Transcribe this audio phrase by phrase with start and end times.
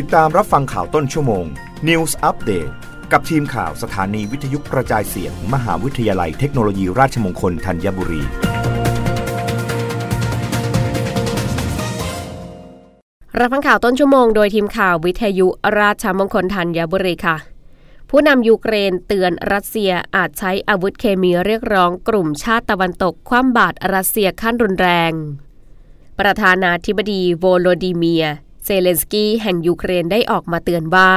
[0.00, 1.44] ติดตามรับฟังข่าวต้นชั่วโมง
[1.88, 2.72] News Update
[3.12, 8.22] กับทีมข่าวสถานีวิทยุกระจายเสียง มหาวิทยาลัยเทคโนโลยีราชมงคลธัญบุรี
[13.38, 15.46] รับฟังข่าวต้นชั่วโมงโดยทีมข่าววิทยุ
[15.80, 17.36] ราชมงคลธัญบุรีค่ะ
[18.10, 25.12] ผู้นำยูเครนเตือนรัสเซียอาจใช้อาวุธเคมีเรียกร้องกลุ่มชาติตะวันตกคว่ำบาตรรัสเซียขั้นรุนแรง
[26.20, 28.26] ประธานาธิบดีโวโลดีมีร์
[28.64, 31.10] เซเลนสกี้แห่งยูเครนได้ออกมาเตือนว่า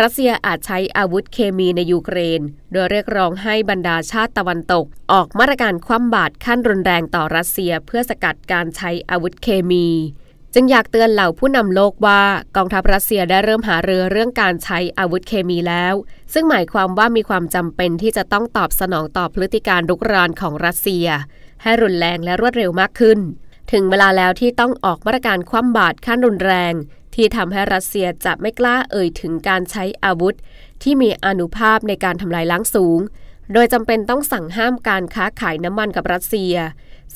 [0.00, 2.40] รัสเซียอาจใช้อาวุธเคมีในยูเครน
[2.72, 9.88] โดยเรียกร้องให้บรรดาชาติตะวันตก ออกมาตรการคว่ำบาตรขั้นรุนแรงต่อรัสเซียเพื่อสกัดการใช้อาวุธเคมี
[10.54, 12.22] จึงอยากเตือนเหล่าผู้นำโลกว่า
[12.56, 15.94] กองทัพรัสเซียได้เริ่มหารือเรื่องการใช้อาวุธเคมีแล้ว
[16.32, 21.06] ซึ่งหมายความว่ามีความจำเป็นที่จะต้องตอบสนองต่อพฤติการรุกรานของรัสเซีย
[21.62, 23.18] ให้รุนแรงและรวดเร็วมากขึ้น
[23.72, 26.74] ถึงเวลาแล้วที่ต้องออกมาตรการคว่ำบาตรขั้นรุนแรง
[27.14, 30.34] ที่ทำให้รัสเซียจะไม่กล้าเอ่ยถึงการใช้อาวุธ
[30.82, 33.00] ที่มีอนุภาพในการทำลายล้างสูง
[33.52, 36.54] โดยจำเป็นต้องสั่งห้ามการค้าขายน้ำมันกับรัสเซีย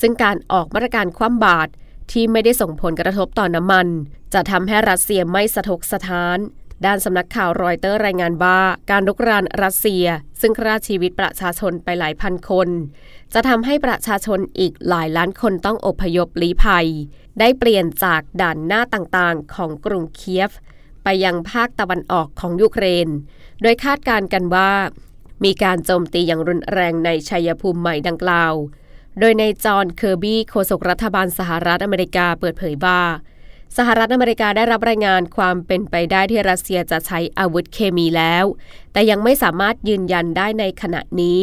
[0.01, 1.71] ซึ่งการออกมาตรการคว่ำบาตร
[2.11, 3.87] ที่ไม่ได้ส่งผลกระทบต่อน้ำมัน
[4.33, 6.37] จะทำให้รัสเซียไม่สะทกสะท้าน
[6.85, 8.59] ด้านสำนักข่าวรอยเตอร์รายงานว่า
[8.91, 10.05] การลุกรานรัสเซีย
[10.41, 12.69] ซึ่งฆ่าชีวิตประชาชนไปหลายพันคน
[13.33, 16.87] จะทำให้ประชาชนอีกหลายล้านคนต้องอพยพลี้ภัย
[17.39, 20.51] ได้เปลี่ยนจากด่านหน้าต่างๆ ของกรุงเคียฟ
[21.03, 23.07] ไปยังภาคตะวันออกของยูเครน
[23.61, 24.71] โดยคาดการณ์กันว่า
[25.43, 28.53] มีการโจมตีอย่างรุนแรงในชัยภูมิใหม่ดังกล่าว
[29.19, 33.01] โดยนายจอห์นเคอร์บี้โฆษกรัฐบาลสหรัฐอเมริกาเปิดเผยว่า
[33.77, 38.45] สหรัฐอเมริกาได้รับรายงานความเป็นไปได้ที่รัสเซียจะใช้อาวุธเคมีแล้ว
[38.93, 41.41] แต่ยังไม่สามารถยืนยันได้ในขณะนี้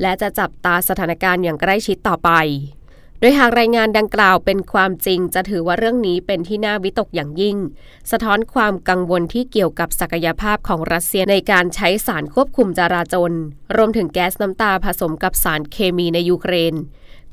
[0.00, 2.30] และจะจับตาสถานการณ์อย่างใกล้ชิดต่อไป
[3.20, 7.56] โดยหากรายงานดังกล่าวเป็นความจริงจะถือว่าเรื่องนี้เป็นที่น่าวิตกอย่างยิ่ง
[8.10, 13.32] สะท้อนความกังวลที่เกี่ยวกับศักยภาพของรัสเซียในการใช้สารควบคุมจราจร
[13.76, 16.74] รวมถึงแก๊สน้ำตาผสมกับสารเคมีในยูเครน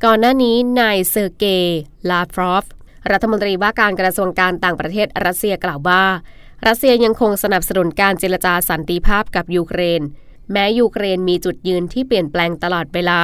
[0.04, 1.80] ก่อนหน้านี้นายเซอร์เกย์
[2.10, 2.66] ลาฟรอฟ
[3.12, 6.04] รัฐมนตรีว่าการกระทรวงการต่างประเทศรัสเซียกล่าวว่า
[6.68, 10.02] รัสเซียยังคงสนับสนุนการเจรจาสันติภาพกับยูเครน
[10.52, 13.22] แม้ยูเครนมีจุดยืนที่เปลี่ยนแปลงตลอดเวลา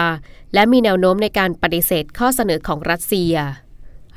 [0.54, 3.34] และมีแนวโน้มในการปฏิเสธข้อเสนอของรัสเซีย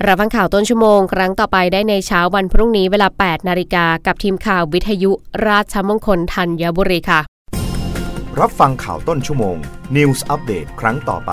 [0.06, 5.12] รับฟังข่าวต้นชั่วโมง ครั้งต่อไปได้ในเช้าวันพรุ่งนี้เวลา 8 นาฬิกากับทีมข่าววิทยุ
[5.48, 7.20] ราชมงคลธัญบุรีค่ะ
[8.40, 9.56] รับฟังข่าวต้นชั่วโมง
[9.96, 11.32] News อัปเดตครั้งต่อไป